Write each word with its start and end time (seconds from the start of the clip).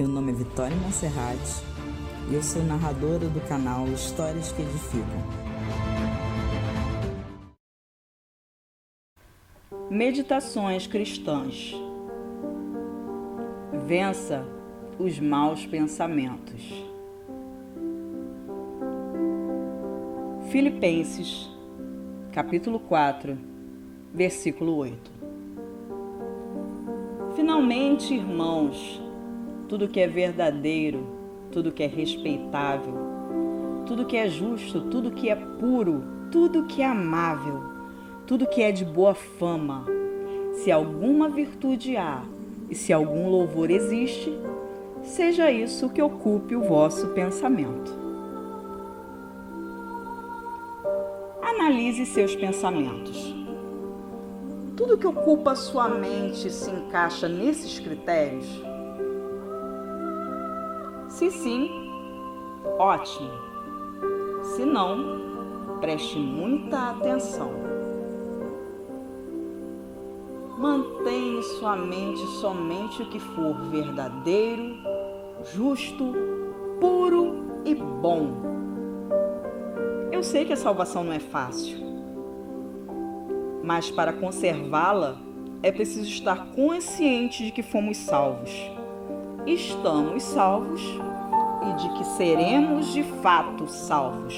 Meu 0.00 0.08
nome 0.08 0.32
é 0.32 0.34
Vitória 0.34 0.74
Monserrat 0.78 1.38
e 2.30 2.34
eu 2.34 2.42
sou 2.42 2.64
narradora 2.64 3.28
do 3.28 3.38
canal 3.46 3.86
Histórias 3.88 4.50
que 4.50 4.62
Edificam. 4.62 5.04
Meditações 9.90 10.86
cristãs. 10.86 11.74
Vença 13.86 14.42
os 14.98 15.20
maus 15.20 15.66
pensamentos. 15.66 16.62
Filipenses, 20.50 21.46
capítulo 22.32 22.80
4, 22.80 23.36
versículo 24.14 24.76
8. 24.76 25.12
Finalmente, 27.36 28.14
irmãos, 28.14 29.09
tudo 29.70 29.86
que 29.86 30.00
é 30.00 30.08
verdadeiro, 30.08 31.06
tudo 31.52 31.70
que 31.70 31.84
é 31.84 31.86
respeitável, 31.86 32.92
tudo 33.86 34.04
que 34.04 34.16
é 34.16 34.28
justo, 34.28 34.80
tudo 34.80 35.12
que 35.12 35.30
é 35.30 35.36
puro, 35.36 36.02
tudo 36.28 36.64
que 36.64 36.82
é 36.82 36.86
amável, 36.86 37.62
tudo 38.26 38.48
que 38.48 38.62
é 38.62 38.72
de 38.72 38.84
boa 38.84 39.14
fama, 39.14 39.86
se 40.54 40.72
alguma 40.72 41.28
virtude 41.28 41.96
há 41.96 42.24
e 42.68 42.74
se 42.74 42.92
algum 42.92 43.28
louvor 43.28 43.70
existe, 43.70 44.36
seja 45.04 45.52
isso 45.52 45.88
que 45.88 46.02
ocupe 46.02 46.56
o 46.56 46.64
vosso 46.64 47.06
pensamento. 47.10 47.96
Analise 51.40 52.06
seus 52.06 52.34
pensamentos. 52.34 53.36
Tudo 54.76 54.98
que 54.98 55.06
ocupa 55.06 55.54
sua 55.54 55.88
mente 55.88 56.50
se 56.50 56.72
encaixa 56.72 57.28
nesses 57.28 57.78
critérios? 57.78 58.68
Se 61.20 61.30
sim, 61.30 61.70
ótimo. 62.78 63.28
Se 64.42 64.64
não, 64.64 65.76
preste 65.78 66.18
muita 66.18 66.92
atenção. 66.92 67.50
Mantenha 70.56 71.40
em 71.40 71.42
sua 71.42 71.76
mente 71.76 72.26
somente 72.40 73.02
o 73.02 73.10
que 73.10 73.20
for 73.20 73.52
verdadeiro, 73.70 74.78
justo, 75.54 76.14
puro 76.80 77.60
e 77.66 77.74
bom. 77.74 78.30
Eu 80.10 80.22
sei 80.22 80.46
que 80.46 80.54
a 80.54 80.56
salvação 80.56 81.04
não 81.04 81.12
é 81.12 81.20
fácil, 81.20 81.76
mas 83.62 83.90
para 83.90 84.14
conservá-la 84.14 85.18
é 85.62 85.70
preciso 85.70 86.08
estar 86.08 86.46
consciente 86.52 87.44
de 87.44 87.50
que 87.50 87.62
fomos 87.62 87.98
salvos. 87.98 88.50
Estamos 89.46 90.22
salvos 90.22 91.09
e 91.62 91.72
de 91.74 91.88
que 91.90 92.04
seremos 92.04 92.92
de 92.92 93.02
fato 93.02 93.66
salvos. 93.68 94.34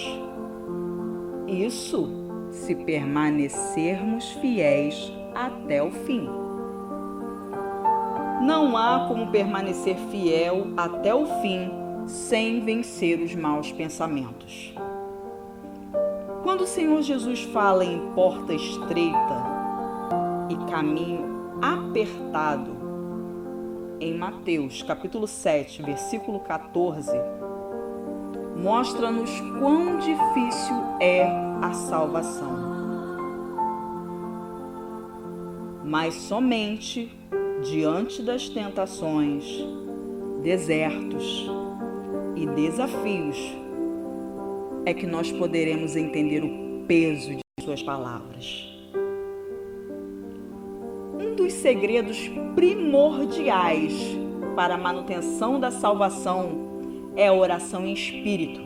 Isso 1.47 2.09
se 2.51 2.75
permanecermos 2.75 4.31
fiéis 4.33 5.13
até 5.35 5.83
o 5.83 5.91
fim. 5.91 6.29
Não 8.43 8.77
há 8.77 9.07
como 9.07 9.31
permanecer 9.31 9.97
fiel 10.11 10.69
até 10.77 11.15
o 11.15 11.27
fim 11.41 11.71
sem 12.07 12.65
vencer 12.65 13.21
os 13.21 13.35
maus 13.35 13.71
pensamentos. 13.71 14.75
Quando 16.43 16.63
o 16.63 16.67
Senhor 16.67 17.01
Jesus 17.03 17.43
fala 17.45 17.85
em 17.85 18.01
porta 18.15 18.53
estreita 18.53 19.45
e 20.49 20.71
caminho 20.71 21.59
apertado, 21.63 22.82
em 24.03 24.19
Mateus 24.19 24.83
capítulo 24.83 25.29
7, 25.29 25.81
versículo 25.81 26.41
14, 26.41 27.13
mostra-nos 28.57 29.31
quão 29.61 29.99
difícil 29.99 30.75
é 31.01 31.25
a 31.63 31.73
salvação. 31.73 32.73
Mas 35.85 36.15
somente 36.15 37.17
diante 37.63 38.23
das 38.23 38.49
tentações, 38.49 39.45
desertos 40.43 41.49
e 42.35 42.45
desafios 42.47 43.39
é 44.85 44.93
que 44.93 45.07
nós 45.07 45.31
poderemos 45.31 45.95
entender 45.95 46.43
o 46.43 46.85
peso 46.89 47.37
de 47.37 47.65
Suas 47.65 47.83
palavras. 47.83 48.72
Dos 51.43 51.55
segredos 51.55 52.31
primordiais 52.55 54.17
para 54.55 54.77
a 54.77 54.79
manutenção 54.79 55.59
da 55.59 55.73
salvação 55.73 56.53
é 57.17 57.27
a 57.27 57.33
oração 57.33 57.85
em 57.85 57.93
espírito. 57.93 58.61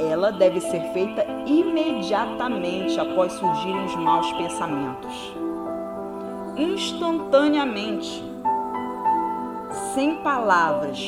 Ela 0.00 0.32
deve 0.32 0.62
ser 0.62 0.80
feita 0.94 1.22
imediatamente 1.44 2.98
após 2.98 3.34
surgirem 3.34 3.84
os 3.84 3.94
maus 3.96 4.32
pensamentos. 4.32 5.34
Instantaneamente, 6.56 8.24
sem 9.92 10.16
palavras, 10.22 10.98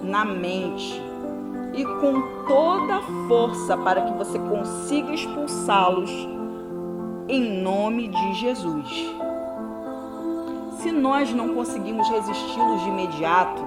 na 0.00 0.24
mente 0.24 1.02
e 1.74 1.84
com 1.84 2.22
toda 2.46 2.98
a 2.98 3.02
força 3.26 3.76
para 3.78 4.02
que 4.02 4.12
você 4.12 4.38
consiga 4.38 5.12
expulsá-los 5.12 6.35
em 7.28 7.60
nome 7.60 8.08
de 8.08 8.34
Jesus. 8.34 9.14
Se 10.78 10.92
nós 10.92 11.32
não 11.32 11.54
conseguimos 11.54 12.08
resisti-los 12.08 12.82
de 12.82 12.88
imediato, 12.88 13.62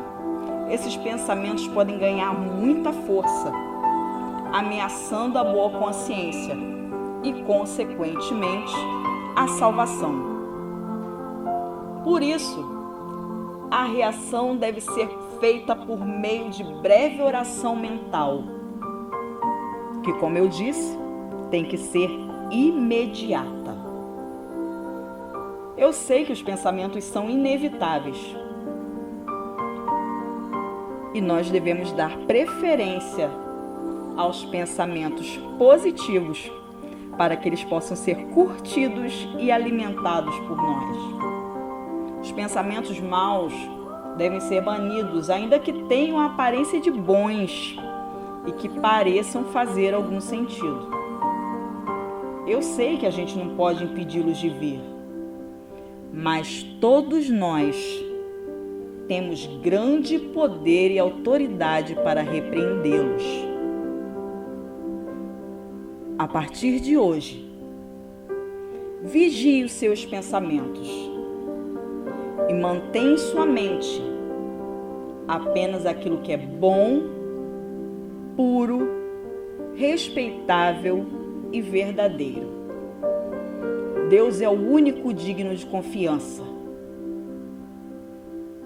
esses 0.70 0.96
pensamentos 0.96 1.68
podem 1.68 1.98
ganhar 1.98 2.34
muita 2.34 2.94
força, 2.94 3.52
ameaçando 4.54 5.38
a 5.38 5.44
boa 5.44 5.72
consciência 5.72 6.56
e, 7.24 7.34
consequentemente, 7.44 8.74
a 9.36 9.48
salvação. 9.48 10.30
Por 12.04 12.24
isso, 12.24 12.66
a 13.70 13.84
reação 13.84 14.56
deve 14.56 14.80
ser 14.80 15.10
feita 15.40 15.76
por 15.76 16.06
meio 16.06 16.50
de 16.50 16.64
breve 16.64 17.22
oração 17.22 17.76
mental, 17.76 18.44
que, 20.04 20.14
como 20.14 20.38
eu 20.38 20.48
disse, 20.48 20.98
tem 21.52 21.66
que 21.66 21.78
ser 21.78 22.29
imediata. 22.52 23.78
Eu 25.78 25.94
sei 25.94 26.26
que 26.26 26.34
os 26.34 26.42
pensamentos 26.42 27.04
são 27.06 27.30
inevitáveis 27.30 28.18
e 31.14 31.22
nós 31.22 31.50
devemos 31.50 31.92
dar 31.94 32.16
preferência 32.20 33.30
aos 34.18 34.44
pensamentos 34.46 35.38
positivos 35.58 36.52
para 37.18 37.36
que 37.36 37.48
eles 37.48 37.64
possam 37.64 37.96
ser 37.96 38.16
curtidos 38.28 39.28
e 39.40 39.52
alimentados 39.52 40.38
por 40.40 40.58
nós. 40.58 40.98
Os 42.22 42.32
pensamentos 42.32 43.00
maus 43.00 43.54
devem 44.18 44.40
ser 44.42 44.62
banidos, 44.62 45.30
ainda 45.30 45.58
que 45.60 45.72
tenham 45.84 46.20
a 46.20 46.26
aparência 46.26 46.80
de 46.80 46.92
bons 46.92 47.78
e 48.46 48.52
que 48.52 48.68
pareçam 48.68 49.46
fazer 49.46 49.94
algum 49.94 50.20
sentido. 50.20 50.99
Eu 52.50 52.64
sei 52.64 52.98
que 52.98 53.06
a 53.06 53.12
gente 53.12 53.38
não 53.38 53.56
pode 53.56 53.84
impedi-los 53.84 54.40
de 54.40 54.50
vir, 54.50 54.82
mas 56.12 56.64
todos 56.82 57.30
nós 57.30 58.04
temos 59.08 59.46
grande 59.62 60.18
poder 60.18 60.90
e 60.90 60.98
autoridade 60.98 61.94
para 61.94 62.24
repreendê-los. 62.24 63.24
A 66.18 66.28
partir 66.28 66.80
de 66.80 66.98
hoje, 66.98 67.48
vigie 69.04 69.64
os 69.64 69.72
seus 69.74 70.04
pensamentos 70.04 70.90
e 72.50 72.54
mantém 72.56 73.14
em 73.14 73.18
sua 73.18 73.46
mente 73.46 74.02
apenas 75.28 75.86
aquilo 75.86 76.18
que 76.22 76.32
é 76.32 76.38
bom, 76.38 77.04
puro, 78.36 78.90
respeitável 79.76 81.19
e 81.52 81.62
verdadeiro. 81.62 82.60
Deus 84.10 84.42
é 84.42 84.50
o 84.50 84.54
único 84.54 85.14
digno 85.14 85.56
de 85.56 85.66
confiança. 85.66 86.44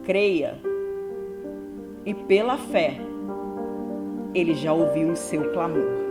Creia 0.04 0.60
e 2.06 2.14
pela 2.14 2.58
fé, 2.58 2.98
Ele 4.34 4.54
já 4.54 4.74
ouviu 4.74 5.10
o 5.10 5.16
seu 5.16 5.52
clamor. 5.52 6.03